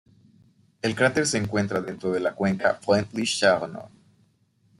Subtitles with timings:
[0.81, 3.91] El cráter se encuentra dentro de la Cuenca Freundlich-Sharonov.